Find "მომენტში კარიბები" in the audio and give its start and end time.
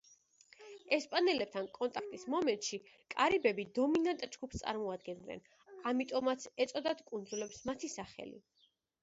2.35-3.67